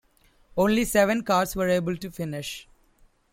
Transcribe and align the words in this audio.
Only 0.57 0.83
seven 0.85 1.21
cars 1.21 1.55
were 1.55 1.67
able 1.69 1.95
to 1.95 2.09
finish. 2.09 2.67